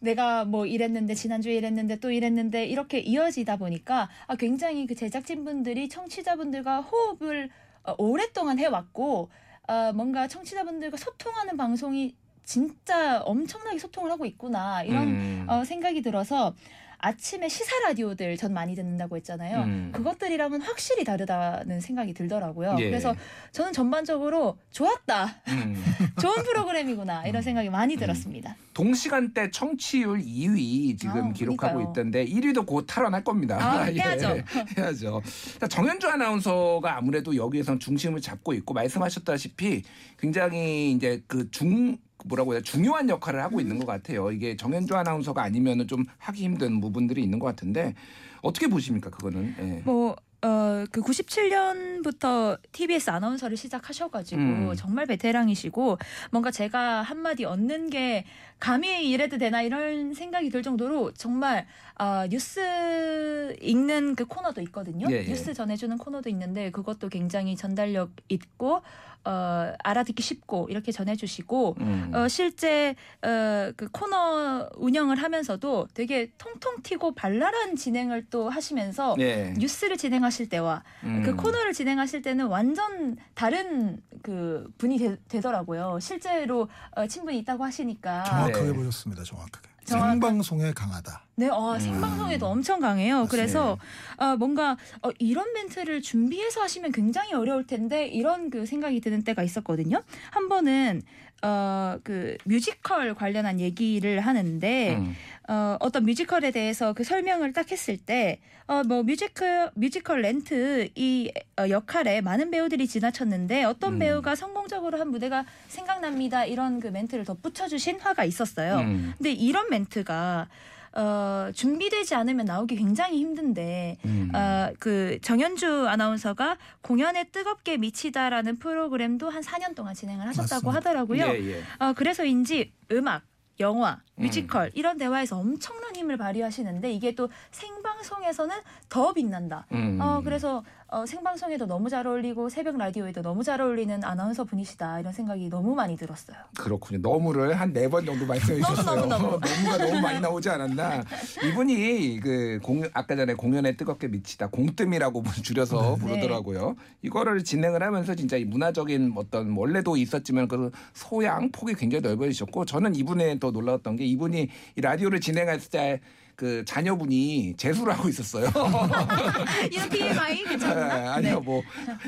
내가 0.00 0.46
뭐 0.46 0.64
이랬는데 0.64 1.14
지난주에 1.14 1.54
이랬는데 1.56 1.96
또 1.96 2.10
이랬는데 2.10 2.64
이렇게 2.64 2.98
이어지다 2.98 3.56
보니까 3.58 4.08
아 4.26 4.36
굉장히 4.36 4.86
그 4.86 4.94
제작진분들이 4.94 5.90
청취자분들과 5.90 6.80
호흡을 6.80 7.50
어, 7.84 7.94
오랫동안 7.98 8.58
해왔고 8.58 9.28
어, 9.68 9.92
뭔가 9.92 10.26
청취자분들과 10.26 10.96
소통하는 10.96 11.56
방송이 11.56 12.14
진짜 12.42 13.20
엄청나게 13.20 13.78
소통을 13.78 14.10
하고 14.10 14.24
있구나 14.24 14.82
이런 14.82 15.08
음. 15.08 15.46
어, 15.48 15.64
생각이 15.64 16.00
들어서 16.00 16.54
아침에 17.00 17.48
시사 17.48 17.78
라디오들 17.86 18.36
전 18.36 18.52
많이 18.52 18.74
듣는다고 18.74 19.16
했잖아요. 19.16 19.62
음. 19.62 19.92
그것들이랑은 19.94 20.60
확실히 20.62 21.04
다르다는 21.04 21.80
생각이 21.80 22.12
들더라고요. 22.12 22.76
예. 22.80 22.86
그래서 22.86 23.14
저는 23.52 23.72
전반적으로 23.72 24.58
좋았다. 24.72 25.36
음. 25.48 25.82
좋은 26.20 26.34
프로그램이구나. 26.42 27.26
이런 27.28 27.40
생각이 27.42 27.70
많이 27.70 27.96
들었습니다. 27.96 28.56
동시간대 28.74 29.50
청취율 29.52 30.18
2위 30.18 30.98
지금 30.98 31.28
아, 31.28 31.32
기록하고 31.32 31.74
그러니까요. 31.78 31.90
있던데 31.92 32.24
1위도 32.26 32.66
곧 32.66 32.84
탈환할 32.88 33.22
겁니다. 33.22 33.58
아, 33.60 33.88
예, 33.92 33.94
해야죠. 34.00 34.36
해야죠. 34.76 35.22
자, 35.60 35.68
정현주 35.68 36.08
아나운서가 36.08 36.96
아무래도 36.96 37.34
여기에선 37.36 37.78
중심을 37.78 38.20
잡고 38.20 38.52
있고 38.54 38.74
말씀하셨다시피 38.74 39.82
굉장히 40.18 40.92
이제 40.92 41.22
그 41.26 41.48
중 41.50 41.96
뭐라고 42.24 42.54
해야 42.54 42.60
중요한 42.60 43.08
역할을 43.08 43.42
하고 43.42 43.60
있는 43.60 43.78
것 43.78 43.86
같아요. 43.86 44.30
이게 44.30 44.56
정현주 44.56 44.96
아나운서가 44.96 45.42
아니면은 45.42 45.86
좀 45.86 46.04
하기 46.18 46.42
힘든 46.42 46.80
부분들이 46.80 47.22
있는 47.22 47.38
것 47.38 47.46
같은데 47.46 47.94
어떻게 48.42 48.66
보십니까 48.66 49.10
그거는? 49.10 49.54
예. 49.58 49.82
뭐 49.84 50.16
어, 50.40 50.84
그 50.92 51.00
97년부터 51.00 52.58
TBS 52.70 53.10
아나운서를 53.10 53.56
시작하셔가지고 53.56 54.40
음. 54.40 54.74
정말 54.76 55.06
베테랑이시고 55.06 55.98
뭔가 56.30 56.52
제가 56.52 57.02
한마디 57.02 57.44
얻는 57.44 57.90
게 57.90 58.24
감히 58.60 59.08
이래도 59.08 59.36
되나 59.36 59.62
이런 59.62 60.14
생각이 60.14 60.50
들 60.50 60.62
정도로 60.62 61.12
정말 61.14 61.66
어, 61.98 62.26
뉴스 62.28 63.56
읽는 63.60 64.14
그 64.14 64.26
코너도 64.26 64.60
있거든요. 64.62 65.08
예, 65.10 65.24
예. 65.24 65.24
뉴스 65.24 65.52
전해주는 65.52 65.98
코너도 65.98 66.28
있는데 66.30 66.70
그것도 66.70 67.08
굉장히 67.08 67.56
전달력 67.56 68.10
있고 68.28 68.82
어, 69.24 69.72
알아듣기 69.82 70.22
쉽고 70.22 70.68
이렇게 70.70 70.92
전해주시고 70.92 71.76
음. 71.80 72.12
어, 72.14 72.28
실제 72.28 72.94
어, 73.22 73.72
그 73.76 73.88
코너 73.90 74.68
운영을 74.76 75.16
하면서도 75.16 75.88
되게 75.92 76.30
통통 76.38 76.76
튀고 76.82 77.12
발랄한 77.14 77.76
진행을 77.76 78.26
또 78.30 78.48
하시면서 78.48 79.16
예. 79.18 79.52
뉴스를 79.56 79.96
진행하실 79.96 80.48
때와 80.48 80.82
음. 81.04 81.22
그 81.24 81.34
코너를 81.36 81.72
진행하실 81.72 82.22
때는 82.22 82.46
완전 82.46 83.16
다른 83.34 84.00
그 84.22 84.70
분이 84.78 84.98
되, 85.28 85.40
더라고요 85.40 85.98
실제로 86.00 86.68
어, 86.96 87.06
친분이 87.06 87.38
있다고 87.38 87.64
하시니까 87.64 88.24
정확하게 88.24 88.66
네. 88.66 88.72
보셨습니다. 88.72 89.24
정확하게. 89.24 89.67
생방송에 89.88 90.72
강하다. 90.72 91.22
네, 91.36 91.48
어, 91.48 91.74
음. 91.74 91.78
생방송에도 91.78 92.46
엄청 92.46 92.80
강해요. 92.80 93.20
맞습니다. 93.20 93.30
그래서 93.30 93.78
어, 94.16 94.36
뭔가 94.36 94.76
어, 95.02 95.10
이런 95.18 95.52
멘트를 95.52 96.02
준비해서 96.02 96.60
하시면 96.62 96.92
굉장히 96.92 97.32
어려울 97.32 97.66
텐데 97.66 98.06
이런 98.06 98.50
그 98.50 98.66
생각이 98.66 99.00
드는 99.00 99.22
때가 99.22 99.42
있었거든요. 99.42 100.02
한 100.30 100.48
번은 100.48 101.02
어, 101.42 101.98
그 102.02 102.36
뮤지컬 102.44 103.14
관련한 103.14 103.60
얘기를 103.60 104.20
하는데 104.20 104.96
음. 104.96 105.14
어, 105.48 105.76
어떤 105.80 106.04
뮤지컬에 106.04 106.50
대해서 106.50 106.92
그 106.92 107.04
설명을 107.04 107.52
딱 107.52 107.70
했을 107.70 107.96
때, 107.96 108.38
어, 108.66 108.82
뭐, 108.82 109.02
뮤지컬, 109.02 109.70
뮤지컬 109.74 110.22
렌트 110.22 110.90
이 110.94 111.32
어, 111.58 111.68
역할에 111.68 112.20
많은 112.20 112.50
배우들이 112.50 112.86
지나쳤는데 112.86 113.64
어떤 113.64 113.94
음. 113.94 113.98
배우가 113.98 114.34
성공적으로 114.34 114.98
한 114.98 115.10
무대가 115.10 115.44
생각납니다. 115.68 116.44
이런 116.44 116.80
그 116.80 116.88
멘트를 116.88 117.24
덧붙여주신 117.24 118.00
회가 118.00 118.24
있었어요. 118.24 118.80
음. 118.80 119.14
근데 119.16 119.32
이런 119.32 119.70
멘트가 119.70 120.48
어, 120.98 121.52
준비되지 121.54 122.16
않으면 122.16 122.46
나오기 122.46 122.74
굉장히 122.74 123.20
힘든데 123.20 123.98
음. 124.04 124.30
어, 124.34 124.70
그 124.80 125.18
정현주 125.22 125.88
아나운서가 125.88 126.56
공연에 126.82 127.24
뜨겁게 127.30 127.76
미치다라는 127.76 128.58
프로그램도 128.58 129.30
한 129.30 129.42
4년 129.42 129.76
동안 129.76 129.94
진행을 129.94 130.26
하셨다고 130.26 130.66
맞습니다. 130.66 130.76
하더라고요. 130.76 131.22
예, 131.22 131.52
예. 131.52 131.62
어, 131.78 131.92
그래서인지 131.92 132.72
음악, 132.90 133.22
영화, 133.60 134.00
음. 134.16 134.22
뮤지컬 134.22 134.72
이런 134.74 134.98
대화에서 134.98 135.38
엄청난 135.38 135.94
힘을 135.94 136.16
발휘하시는데 136.16 136.90
이게 136.90 137.14
또 137.14 137.28
생방송에서는 137.52 138.56
더 138.88 139.12
빛난다. 139.12 139.66
음. 139.72 139.98
어, 140.00 140.20
그래서 140.24 140.64
어, 140.90 141.04
생방송에도 141.04 141.66
너무 141.66 141.90
잘 141.90 142.06
어울리고 142.06 142.48
새벽 142.48 142.78
라디오에도 142.78 143.20
너무 143.20 143.44
잘 143.44 143.60
어울리는 143.60 144.02
아나운서 144.04 144.44
분이시다 144.44 145.00
이런 145.00 145.12
생각이 145.12 145.50
너무 145.50 145.74
많이 145.74 145.98
들었어요. 145.98 146.38
그렇군요. 146.58 146.98
너무를 147.02 147.60
한 147.60 147.74
네 147.74 147.86
번 147.88 148.06
정도 148.06 148.24
말씀해 148.24 148.58
주셨어요. 148.60 149.04
너무, 149.04 149.38
너무. 149.38 149.38
가 149.38 149.76
너무 149.76 150.00
많이 150.00 150.18
나오지 150.18 150.48
않았나. 150.48 151.04
이분이 151.44 152.20
그 152.20 152.58
공연 152.62 152.88
아까 152.94 153.14
전에 153.14 153.34
공연에 153.34 153.76
뜨겁게 153.76 154.08
미치다 154.08 154.48
공뜸이라고 154.48 155.22
줄여서 155.42 155.96
네. 155.98 156.02
부르더라고요. 156.06 156.74
이거를 157.02 157.44
진행을 157.44 157.82
하면서 157.82 158.14
진짜 158.14 158.38
이 158.38 158.46
문화적인 158.46 159.12
어떤 159.14 159.54
원래도 159.54 159.94
있었지만 159.98 160.48
그 160.48 160.70
소양 160.94 161.50
폭이 161.52 161.74
굉장히 161.74 162.00
넓어지셨고 162.00 162.64
저는 162.64 162.94
이분에 162.96 163.38
더 163.38 163.50
놀라웠던 163.50 163.96
게 163.96 164.06
이분이 164.06 164.48
이 164.76 164.80
라디오를 164.80 165.20
진행할 165.20 165.60
때 165.70 166.00
그 166.38 166.64
자녀분이 166.64 167.54
재수를 167.56 167.92
하고 167.92 168.08
있었어요. 168.08 168.46
TMI 169.90 170.44
네, 170.44 170.44
괜찮나? 170.44 171.14
아니요, 171.14 171.40
뭐 171.40 171.60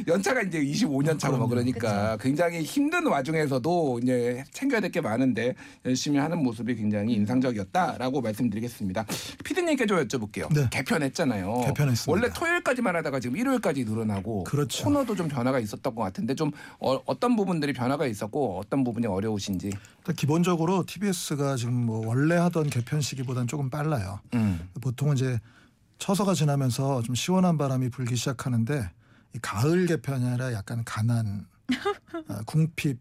연차가 0.06 0.40
이제 0.42 0.60
25년 0.62 1.18
차고 1.18 1.36
뭐. 1.36 1.48
그러니까 1.48 2.16
굉장히 2.20 2.62
힘든 2.62 3.08
와중에서도 3.08 3.98
이제 4.00 4.44
챙겨야 4.52 4.80
될 4.80 4.90
게 4.90 5.00
많은데 5.00 5.54
열심히 5.84 6.18
하는 6.18 6.42
모습이 6.42 6.74
굉장히 6.76 7.14
인상적이었다라고 7.14 8.20
말씀드리겠습니다. 8.20 9.04
피디님께 9.44 9.86
좀 9.86 9.98
여쭤볼게요. 10.04 10.52
네. 10.54 10.68
개편했잖아요. 10.70 11.62
개편했습니다. 11.66 12.10
원래 12.12 12.32
토요일까지만 12.32 12.96
하다가 12.96 13.20
지금 13.20 13.36
일요일까지 13.36 13.84
늘어나고 13.84 14.44
그렇죠. 14.44 14.84
코너도 14.84 15.14
좀 15.16 15.28
변화가 15.28 15.58
있었던 15.60 15.94
것 15.94 16.02
같은데 16.02 16.34
좀 16.34 16.50
어, 16.78 17.00
떤 17.18 17.36
부분들이 17.36 17.72
변화가 17.72 18.06
있었고 18.06 18.58
어떤 18.58 18.84
부분이 18.84 19.06
어려우신지. 19.06 19.70
기본적으로 20.16 20.84
TBS가 20.86 21.56
지금 21.56 21.74
뭐 21.74 22.06
원래 22.06 22.36
하던 22.36 22.70
개편 22.70 23.00
시기보다는 23.00 23.46
조금 23.48 23.70
빨라요. 23.70 24.19
음. 24.34 24.68
보통은 24.80 25.16
이제 25.16 25.38
처서가 25.98 26.34
지나면서 26.34 27.02
좀 27.02 27.14
시원한 27.14 27.58
바람이 27.58 27.90
불기 27.90 28.16
시작하는데 28.16 28.90
이 29.34 29.38
가을 29.40 29.86
개편이 29.86 30.24
아니라 30.24 30.52
약간 30.52 30.82
가난, 30.84 31.46
아, 32.28 32.42
궁핍, 32.46 32.98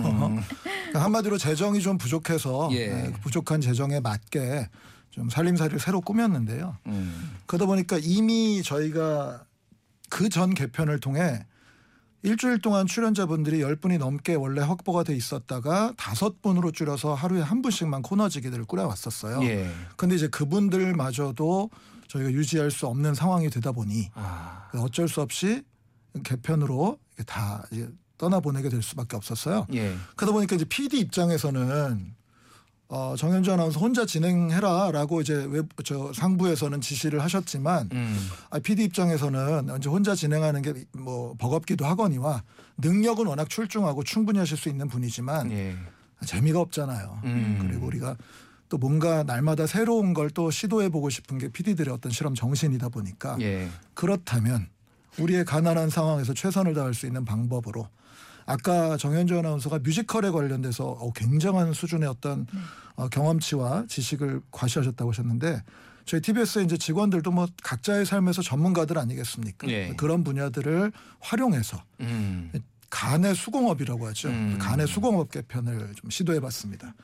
뭐 0.00 0.28
그러니까 0.58 1.04
한마디로 1.04 1.38
재정이 1.38 1.80
좀 1.80 1.98
부족해서 1.98 2.68
예. 2.72 2.76
예, 3.06 3.12
부족한 3.22 3.60
재정에 3.60 4.00
맞게 4.00 4.68
좀 5.10 5.28
살림살이를 5.28 5.80
새로 5.80 6.00
꾸몄는데요. 6.00 6.76
음. 6.86 7.38
그러다 7.46 7.66
보니까 7.66 7.98
이미 8.00 8.62
저희가 8.62 9.44
그 10.12 10.28
전 10.28 10.52
개편을 10.52 11.00
통해 11.00 11.46
일주일 12.22 12.60
동안 12.60 12.86
출연자분들이 12.86 13.60
10분이 13.60 13.98
넘게 13.98 14.34
원래 14.34 14.60
확보가 14.60 15.02
돼 15.02 15.14
있었다가 15.14 15.92
다섯 15.96 16.40
분으로 16.40 16.70
줄여서 16.70 17.14
하루에 17.14 17.40
한 17.40 17.62
분씩만 17.62 18.02
코너지기들을 18.02 18.64
꾸려왔었어요. 18.64 19.42
예. 19.42 19.68
근데 19.96 20.14
이제 20.14 20.28
그분들마저도 20.28 21.70
저희가 22.06 22.30
유지할 22.30 22.70
수 22.70 22.86
없는 22.86 23.14
상황이 23.14 23.50
되다 23.50 23.72
보니 23.72 24.10
아. 24.14 24.68
어쩔 24.74 25.08
수 25.08 25.20
없이 25.20 25.62
개편으로 26.24 26.98
다 27.26 27.64
떠나보내게 28.18 28.68
될 28.68 28.82
수밖에 28.82 29.16
없었어요. 29.16 29.66
예. 29.74 29.96
그러다 30.14 30.32
보니까 30.32 30.54
이제 30.54 30.64
PD 30.64 31.00
입장에서는 31.00 32.14
어, 32.94 33.14
정현주 33.16 33.50
아나운서 33.50 33.80
혼자 33.80 34.04
진행해라라고 34.04 35.22
이제 35.22 35.46
외, 35.48 35.62
저 35.82 36.12
상부에서는 36.12 36.82
지시를 36.82 37.22
하셨지만 37.22 37.88
음. 37.92 38.28
아, 38.50 38.58
PD 38.58 38.84
입장에서는 38.84 39.78
이제 39.78 39.88
혼자 39.88 40.14
진행하는 40.14 40.60
게 40.60 40.74
뭐 40.94 41.34
버겁기도 41.38 41.86
하거니와 41.86 42.42
능력은 42.76 43.26
워낙 43.26 43.48
출중하고 43.48 44.04
충분히 44.04 44.38
하실 44.38 44.58
수 44.58 44.68
있는 44.68 44.88
분이지만 44.88 45.50
예. 45.52 45.74
재미가 46.26 46.60
없잖아요. 46.60 47.20
음. 47.24 47.58
그리고 47.66 47.86
우리가 47.86 48.14
또 48.68 48.76
뭔가 48.76 49.22
날마다 49.22 49.66
새로운 49.66 50.12
걸 50.12 50.28
또 50.34 50.50
시도해 50.50 50.90
보고 50.90 51.08
싶은 51.08 51.38
게 51.38 51.48
PD들의 51.48 51.92
어떤 51.94 52.12
실험 52.12 52.34
정신이다 52.34 52.90
보니까 52.90 53.38
예. 53.40 53.68
그렇다면 53.94 54.66
우리의 55.18 55.44
가난한 55.46 55.88
상황에서 55.88 56.34
최선을 56.34 56.74
다할 56.74 56.92
수 56.94 57.06
있는 57.06 57.24
방법으로 57.24 57.88
아까 58.46 58.96
정현주 58.96 59.38
아나운서가 59.38 59.80
뮤지컬에 59.80 60.30
관련돼서 60.30 60.86
어, 60.86 61.12
굉장한 61.12 61.72
수준의 61.72 62.08
어떤 62.08 62.46
어, 62.96 63.08
경험치와 63.08 63.86
지식을 63.88 64.42
과시하셨다고 64.50 65.10
하셨는데 65.10 65.62
저희 66.04 66.20
TBS의 66.20 66.64
이제 66.64 66.76
직원들도 66.76 67.30
뭐 67.30 67.46
각자의 67.62 68.06
삶에서 68.06 68.42
전문가들 68.42 68.98
아니겠습니까? 68.98 69.68
예. 69.68 69.94
그런 69.96 70.24
분야들을 70.24 70.92
활용해서 71.20 71.82
음. 72.00 72.50
간의 72.90 73.34
수공업이라고 73.34 74.06
하죠. 74.08 74.28
음. 74.28 74.58
간의 74.60 74.86
수공업 74.86 75.30
개편을 75.30 75.94
좀 75.94 76.10
시도해봤습니다. 76.10 76.94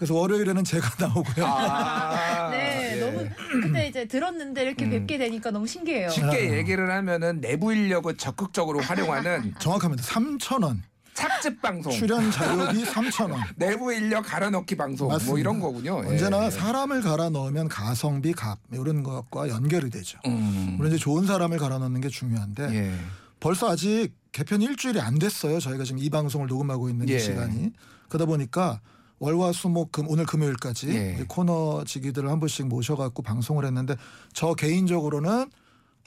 그래서 0.00 0.14
월요일에는 0.14 0.64
제가 0.64 0.88
나오고요. 1.08 1.44
아, 1.44 2.48
네, 2.52 2.96
예. 2.96 3.00
너무 3.00 3.28
그때 3.62 3.86
이제 3.86 4.06
들었는데 4.06 4.62
이렇게 4.62 4.86
음. 4.86 4.90
뵙게 4.92 5.18
되니까 5.18 5.50
너무 5.50 5.66
신기해요. 5.66 6.08
쉽게 6.08 6.26
아. 6.48 6.56
얘기를 6.56 6.90
하면은 6.90 7.42
내부 7.42 7.70
인력을 7.74 8.16
적극적으로 8.16 8.80
활용하는 8.80 9.52
정확합니다. 9.60 10.02
3천 10.02 10.64
원 10.64 10.82
착즙 11.12 11.60
방송, 11.60 11.92
출연 11.92 12.30
자료비 12.30 12.82
3천 12.82 13.30
원. 13.30 13.42
내부 13.56 13.92
인력 13.92 14.22
갈아 14.22 14.48
넣기 14.48 14.74
방송 14.74 15.08
뭐 15.08 15.16
맞습니다. 15.16 15.38
이런 15.38 15.60
거군요. 15.60 15.98
언제나 15.98 16.46
예. 16.46 16.50
사람을 16.50 17.02
갈아 17.02 17.28
넣으면 17.28 17.68
가성비 17.68 18.32
값 18.32 18.58
이런 18.72 19.02
것과 19.02 19.50
연결이 19.50 19.90
되죠. 19.90 20.18
음. 20.24 20.76
물론 20.78 20.92
이제 20.94 20.98
좋은 20.98 21.26
사람을 21.26 21.58
갈아 21.58 21.76
넣는 21.76 22.00
게 22.00 22.08
중요한데 22.08 22.74
예. 22.74 22.94
벌써 23.38 23.70
아직 23.70 24.14
개편 24.32 24.62
일주일이 24.62 24.98
안 24.98 25.18
됐어요. 25.18 25.60
저희가 25.60 25.84
지금 25.84 25.98
이 25.98 26.08
방송을 26.08 26.46
녹음하고 26.46 26.88
있는 26.88 27.06
예. 27.10 27.16
이 27.16 27.20
시간이 27.20 27.72
그러다 28.08 28.24
보니까 28.24 28.80
월화수목금 29.20 30.08
오늘 30.08 30.24
금요일까지 30.24 30.88
예. 30.88 31.12
이제 31.14 31.24
코너 31.28 31.84
지기들을 31.84 32.28
한 32.28 32.40
분씩 32.40 32.66
모셔갖고 32.66 33.22
방송을 33.22 33.64
했는데 33.66 33.94
저 34.32 34.54
개인적으로는 34.54 35.50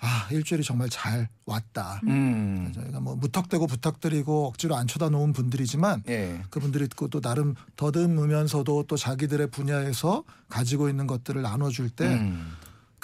아 0.02 0.28
일주일이 0.32 0.64
정말 0.64 0.90
잘 0.90 1.30
왔다. 1.46 2.02
음. 2.08 2.74
저희가 2.76 3.00
뭐 3.00 3.16
무턱대고 3.16 3.68
부탁드리고 3.68 4.48
억지로 4.48 4.76
안 4.76 4.88
쳐다놓은 4.88 5.32
분들이지만 5.32 6.04
예. 6.10 6.42
그분들이 6.50 6.90
또, 6.90 7.08
또 7.08 7.22
나름 7.22 7.54
더듬으면서도 7.78 8.86
또 8.88 8.98
자기들의 8.98 9.48
분야에서 9.48 10.24
가지고 10.50 10.90
있는 10.90 11.08
것들을 11.08 11.42
나눠줄 11.42 11.92
때 11.92 12.08
음. 12.16 12.52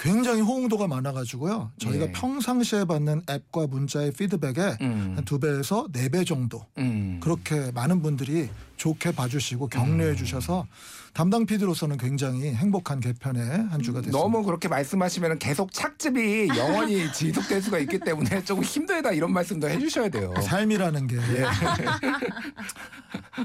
굉장히 0.00 0.40
호응도가 0.40 0.88
많아가지고요. 0.88 1.72
저희가 1.78 2.06
예. 2.06 2.12
평상시에 2.12 2.86
받는 2.86 3.20
앱과 3.28 3.66
문자의 3.66 4.12
피드백에 4.12 4.78
음. 4.80 5.12
한두 5.16 5.38
배에서 5.38 5.86
네 5.92 6.08
배 6.08 6.24
정도 6.24 6.64
음. 6.78 7.20
그렇게 7.22 7.70
많은 7.72 8.00
분들이 8.02 8.48
좋게 8.78 9.12
봐주시고 9.12 9.68
격려해 9.68 10.16
주셔서 10.16 10.66
담당 11.12 11.44
PD로서는 11.44 11.98
굉장히 11.98 12.54
행복한 12.54 12.98
개편의 13.00 13.42
한 13.68 13.82
주가 13.82 14.00
됐습니다. 14.00 14.18
너무 14.18 14.42
그렇게 14.42 14.68
말씀하시면 14.68 15.38
계속 15.38 15.70
착즙이 15.72 16.48
영원히 16.56 17.12
지속될 17.12 17.60
수가 17.60 17.78
있기 17.80 17.98
때문에 17.98 18.42
조금 18.44 18.64
힘들다 18.64 19.12
이런 19.12 19.32
말씀도 19.34 19.68
해주셔야 19.68 20.08
돼요. 20.08 20.32
삶이라는 20.42 21.06
게 21.08 21.16
예. 21.16 21.44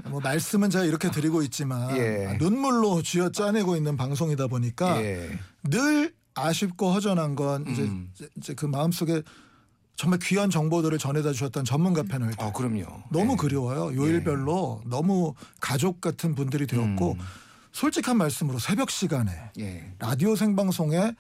뭐 0.10 0.22
말씀은 0.22 0.70
제가 0.70 0.86
이렇게 0.86 1.12
드리고 1.12 1.42
있지만 1.44 1.98
예. 1.98 2.38
눈물로 2.40 3.02
쥐어 3.02 3.30
짜내고 3.32 3.76
있는 3.76 3.98
방송이다 3.98 4.48
보니까 4.48 5.02
예. 5.04 5.38
늘 5.64 6.14
아쉽고 6.36 6.92
허전한 6.92 7.36
건 7.36 7.66
이제, 7.68 7.84
음. 7.84 8.12
이제- 8.38 8.54
그 8.54 8.66
마음속에 8.66 9.24
정말 9.96 10.20
귀한 10.22 10.50
정보들을 10.50 10.98
전해다 10.98 11.32
주셨던 11.32 11.64
전문가 11.64 12.04
패널 12.04 12.34
어 12.38 12.52
그럼요. 12.52 12.86
너무 13.12 13.34
예. 13.34 13.36
그리워요. 13.38 13.96
요일별로 13.96 14.82
너무 14.86 15.34
가족 15.62 16.02
같은 16.02 16.36
분들이 16.36 16.68
되었고 16.68 17.14
음. 17.14 17.20
솔직한 17.72 18.18
말씀으로 18.18 18.60
새벽 18.60 18.90
시간에 18.92 19.32
예. 19.60 19.94
라디오 20.00 20.36
생방송에 20.36 21.14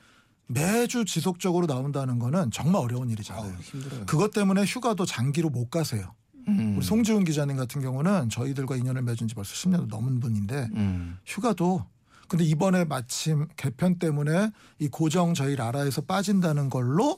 매주 0.47 1.05
지속적으로 1.05 1.65
나온다는 1.67 2.19
거는 2.19 2.51
정말 2.51 2.81
어려운 2.81 3.09
일이잖아요. 3.09 3.45
아우, 3.45 3.61
힘들어요. 3.61 4.05
그것 4.05 4.31
때문에 4.31 4.63
휴가도 4.65 5.05
장기로 5.05 5.49
못 5.49 5.69
가세요. 5.69 6.13
음. 6.49 6.75
우리 6.77 6.85
송지훈 6.85 7.23
기자님 7.23 7.55
같은 7.55 7.81
경우는 7.81 8.29
저희들과 8.29 8.75
인연을 8.75 9.01
맺은 9.03 9.27
지 9.29 9.33
벌써 9.35 9.53
10년도 9.55 9.87
넘은 9.87 10.19
분인데 10.19 10.67
음. 10.75 11.17
휴가도 11.25 11.85
근데 12.27 12.43
이번에 12.43 12.85
마침 12.85 13.47
개편 13.55 13.99
때문에 13.99 14.51
이 14.79 14.87
고정 14.87 15.33
저희 15.33 15.55
라라에서 15.55 16.01
빠진다는 16.01 16.69
걸로 16.69 17.17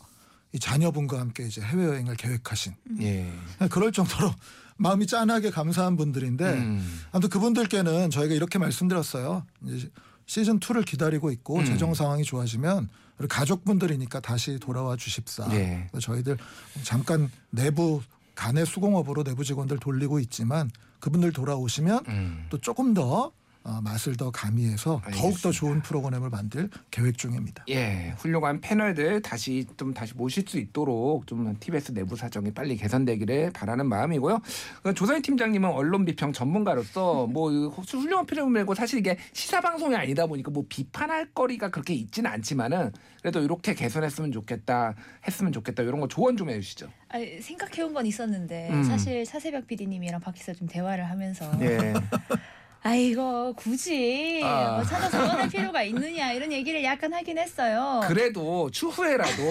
이 0.53 0.59
자녀분과 0.59 1.19
함께 1.19 1.43
이제 1.45 1.61
해외여행을 1.61 2.15
계획하신 2.15 2.73
예. 3.01 3.31
그럴 3.69 3.91
정도로 3.91 4.33
마음이 4.77 5.07
짠하게 5.07 5.49
감사한 5.49 5.97
분들인데 5.97 6.45
음. 6.53 7.01
아무튼 7.11 7.29
그분들께는 7.29 8.09
저희가 8.11 8.35
이렇게 8.35 8.59
말씀드렸어요. 8.59 9.43
이제 9.65 9.89
시즌 10.25 10.59
2를 10.59 10.85
기다리고 10.85 11.31
있고 11.31 11.57
음. 11.57 11.65
재정 11.65 11.93
상황이 11.93 12.23
좋아지면 12.23 12.89
우리 13.17 13.27
가족분들이니까 13.27 14.19
다시 14.19 14.59
돌아와 14.59 14.95
주십사. 14.95 15.47
예. 15.53 15.89
저희들 15.99 16.37
잠깐 16.83 17.31
내부 17.49 18.01
간의 18.35 18.65
수공업으로 18.65 19.23
내부 19.23 19.43
직원들 19.43 19.79
돌리고 19.79 20.19
있지만 20.19 20.69
그분들 20.99 21.33
돌아오시면 21.33 22.05
음. 22.07 22.45
또 22.49 22.59
조금 22.59 22.93
더 22.93 23.31
어, 23.67 23.81
맛을 23.81 24.15
더 24.15 24.31
가미해서 24.31 25.01
더욱 25.01 25.01
더 25.01 25.07
알겠습니다. 25.07 25.51
좋은 25.51 25.81
프로그램을 25.81 26.29
만들 26.29 26.69
계획 26.89 27.17
중입니다. 27.17 27.65
예, 27.67 28.13
훌륭한 28.17 28.61
패널들 28.61 29.21
다시 29.21 29.65
좀 29.75 29.93
다시 29.93 30.13
모실 30.15 30.45
수 30.47 30.57
있도록 30.57 31.27
좀 31.27 31.53
TBS 31.59 31.93
내부 31.93 32.15
사정이 32.15 32.51
빨리 32.51 32.77
개선되기를 32.77 33.51
바라는 33.51 33.87
마음이고요. 33.87 34.39
그 34.83 34.93
조선희 34.93 35.21
팀장님은 35.21 35.69
언론 35.69 36.05
비평 36.05 36.31
전문가로서 36.31 37.27
뭐 37.27 37.51
훌륭한 37.51 38.25
패널이고 38.25 38.73
사실 38.73 38.99
이게 38.99 39.17
시사 39.33 39.59
방송이 39.59 39.97
아니다 39.97 40.25
보니까 40.25 40.49
뭐 40.49 40.63
비판할 40.69 41.33
거리가 41.33 41.69
그렇게 41.69 41.93
있지는 41.93 42.31
않지만은 42.31 42.93
그래도 43.21 43.41
이렇게 43.41 43.73
개선했으면 43.73 44.31
좋겠다, 44.31 44.95
했으면 45.27 45.51
좋겠다 45.51 45.83
이런 45.83 45.99
거 45.99 46.07
조언 46.07 46.37
좀 46.37 46.49
해주시죠. 46.49 46.87
아, 47.09 47.17
생각해온 47.41 47.93
건 47.93 48.05
있었는데 48.05 48.69
음. 48.71 48.83
사실 48.83 49.25
차세벽 49.25 49.67
PD님이랑 49.67 50.21
밖에서 50.21 50.53
좀 50.53 50.67
대화를 50.67 51.09
하면서 51.09 51.51
예, 51.61 51.93
아 52.83 52.95
이거 52.95 53.53
굳이 53.57 54.39
아. 54.43 54.75
뭐 54.75 54.83
찾아서 54.83 55.27
꺼낼 55.27 55.49
필요가 55.49 55.83
있느냐 55.83 56.31
이런 56.31 56.51
얘기를 56.51 56.81
약간 56.83 57.13
하긴 57.13 57.37
했어요. 57.37 58.01
그래도 58.07 58.69
추후에라도 58.71 59.49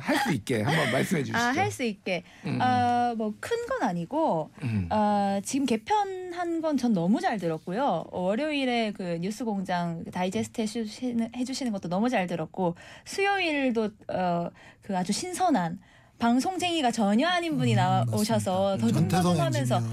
할 0.00 0.16
수 0.20 0.32
있게 0.32 0.62
한번 0.62 0.92
말씀해 0.92 1.22
주시죠. 1.24 1.36
아 1.38 1.50
할 1.52 1.70
수 1.70 1.82
있게 1.84 2.22
음, 2.46 2.60
아뭐큰 2.60 3.66
건 3.68 3.82
아니고 3.82 4.50
음. 4.62 4.86
아, 4.90 5.40
지금 5.44 5.66
개편한 5.66 6.60
건 6.62 6.76
전 6.78 6.92
너무 6.94 7.20
잘 7.20 7.38
들었고요. 7.38 8.06
어, 8.10 8.20
월요일에 8.20 8.92
그 8.92 9.18
뉴스 9.20 9.44
공장 9.44 10.04
다이제스트 10.04 10.60
해주시는, 10.62 11.30
해주시는 11.36 11.72
것도 11.72 11.88
너무 11.88 12.08
잘 12.08 12.26
들었고 12.26 12.76
수요일도 13.04 13.90
어, 14.08 14.48
그 14.82 14.96
아주 14.96 15.12
신선한 15.12 15.78
방송쟁이가 16.20 16.90
전혀 16.90 17.26
아닌 17.26 17.56
분이 17.56 17.72
음, 17.72 17.76
나오셔서 17.76 18.76
더. 18.76 18.86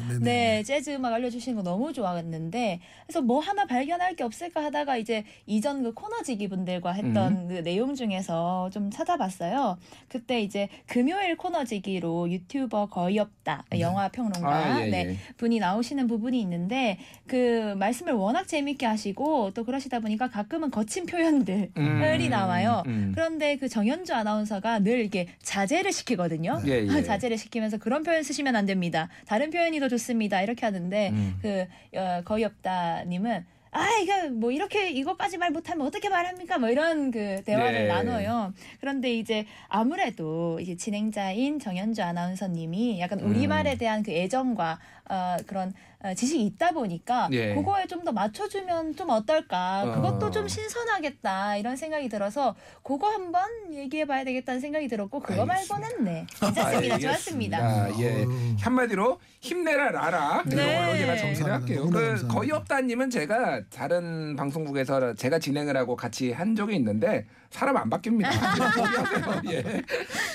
네네. 0.10 0.20
네 0.20 0.64
재즈 0.64 0.92
음악 0.92 1.14
알려주시는 1.14 1.56
거 1.56 1.64
너무 1.64 1.94
좋았는데 1.94 2.82
그래서 3.06 3.22
뭐 3.22 3.40
하나 3.40 3.66
발견할 3.66 4.16
게 4.16 4.24
없을까 4.24 4.62
하다가 4.66 4.98
이제 4.98 5.24
이전 5.46 5.84
그 5.84 5.94
코너지기 5.94 6.50
분들과 6.50 6.92
했던 6.92 7.48
그 7.48 7.64
내용 7.64 7.96
중에서 7.96 8.70
좀 8.74 8.92
찾아봤어요. 8.92 9.78
그때 10.10 10.42
이제 10.42 10.68
금요일 10.86 11.38
코너지기로 11.38 12.30
유튜버 12.30 12.88
거의 12.88 13.20
없다 13.20 13.64
영화 13.80 14.10
평론가 14.10 14.48
아, 14.48 14.86
예, 14.86 14.90
네, 14.90 15.06
예. 15.12 15.18
분이 15.38 15.60
나오시는 15.60 16.08
부분이 16.08 16.40
있는데 16.42 16.98
그 17.26 17.74
말씀을 17.78 18.14
워낙 18.14 18.48
재밌게 18.48 18.86
하시고 18.86 19.52
또 19.54 19.64
그러시다 19.64 20.02
보니까 20.02 20.30
가끔은 20.30 20.72
거친 20.72 21.06
표현들이 21.06 21.72
음, 21.78 22.02
나와요. 22.30 22.84
음. 22.88 23.14
그런데 23.16 23.56
그 23.56 23.70
정현주 23.70 24.14
아나운서가 24.14 24.80
늘 24.80 25.06
이게 25.06 25.28
자제를 25.42 25.94
시키 25.94 26.17
거든요. 26.18 26.62
예, 26.66 26.86
예. 26.86 27.04
자제를 27.04 27.38
시키면서 27.38 27.78
그런 27.78 28.04
표현 28.04 28.24
쓰시면 28.24 28.56
안 28.56 28.66
됩니다. 28.66 29.10
다른 29.26 29.50
표현이 29.50 29.80
더 29.80 29.88
좋습니다. 29.88 30.42
이렇게 30.42 30.66
하는데 30.66 31.10
음. 31.10 31.40
그 31.42 31.66
어, 31.96 32.22
거의 32.26 32.44
없다님은 32.44 33.46
아 33.72 33.86
이거 34.02 34.30
뭐 34.32 34.52
이렇게 34.52 34.90
이것까지 34.90 35.38
말 35.38 35.52
못하면 35.52 35.86
어떻게 35.86 36.10
말합니까? 36.10 36.58
뭐 36.58 36.70
이런 36.70 37.12
그 37.12 37.42
대화를 37.46 37.84
네. 37.84 37.88
나눠요. 37.88 38.54
그런데 38.80 39.14
이제 39.14 39.46
아무래도 39.68 40.60
이제 40.60 40.76
진행자인 40.76 41.60
정현주 41.60 42.02
아나운서님이 42.02 43.00
약간 43.00 43.20
음. 43.20 43.30
우리말에 43.30 43.78
대한 43.78 44.04
그 44.04 44.12
애정과 44.12 44.80
어, 45.10 45.38
그런 45.46 45.74
어, 46.04 46.14
지식이 46.14 46.46
있다 46.46 46.72
보니까 46.72 47.28
예. 47.32 47.54
그거에 47.56 47.86
좀 47.88 47.98
더 48.08 48.12
맞춰주면 48.14 48.96
좀 48.96 49.10
어떨까? 49.10 49.84
어. 49.84 49.92
그것도 49.96 50.32
좀 50.32 50.48
신선하겠다 50.48 51.58
이런 51.58 51.76
생각이 51.76 52.08
들어서 52.08 52.56
그거 52.84 53.10
한번 53.10 53.44
얘기해봐야 53.74 54.24
되겠다는 54.24 54.62
생각이 54.62 54.88
들었고 54.88 55.20
그거 55.20 55.42
알겠습니다. 55.42 55.78
말고는 55.80 56.06
네 56.06 56.28
괜찮습니다. 56.40 56.68
알겠습니다. 56.68 57.00
좋았습니다. 57.00 58.00
예. 58.00 58.24
어우. 58.24 58.56
한마디로 58.62 59.20
힘내라 59.42 59.90
라라 59.92 60.44
네. 60.46 60.56
이런 60.56 60.86
걸로 60.86 60.98
제가 60.98 61.18
정리를. 61.18 61.52
할게요. 61.54 61.90
그. 61.92 62.28
거의 62.28 62.52
없다님은 62.52 63.10
제가 63.10 63.62
다른 63.74 64.36
방송국에서 64.36 65.14
제가 65.16 65.40
진행을 65.40 65.76
하고 65.76 65.96
같이 65.96 66.32
한 66.32 66.56
적이 66.56 66.76
있는데 66.76 67.26
사람 67.50 67.78
안 67.78 67.90
바뀝니다. 67.90 68.30
예. 69.52 69.84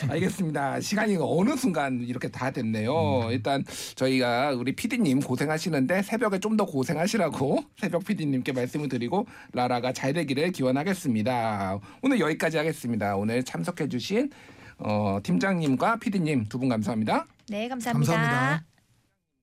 알겠습니다. 0.09 0.81
시간이 0.81 1.17
어느 1.21 1.57
순간 1.57 2.01
이렇게 2.03 2.29
다 2.29 2.51
됐네요. 2.51 3.29
일단 3.31 3.65
저희가 3.95 4.51
우리 4.53 4.75
PD님 4.75 5.21
고생하시는데 5.21 6.03
새벽에 6.03 6.39
좀 6.39 6.53
더 6.57 6.67
고생하시라고 6.67 7.65
새벽 7.81 8.05
PD님께 8.05 8.53
말씀을 8.53 8.89
드리고 8.91 9.27
라라가 9.55 9.93
잘 9.95 10.13
되기를 10.13 10.53
기원하겠습니다. 10.53 11.79
오늘 12.03 12.21
여기까지 12.21 12.59
하겠습니다. 12.59 13.17
오늘 13.17 13.43
참석해주신 13.43 14.31
어, 14.79 15.19
팀장님과 15.23 15.97
PD님 15.97 16.45
두 16.47 16.59
분 16.59 16.69
감사합니다. 16.69 17.27
네 17.49 17.69
감사합니다. 17.69 18.13
감사합니다. 18.13 18.72